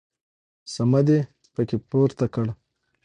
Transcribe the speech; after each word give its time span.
صمد 0.73 1.07
يې 1.13 1.19
په 1.53 1.61
کې 1.67 1.77
پورته 1.89 2.25
کړ. 2.33 2.45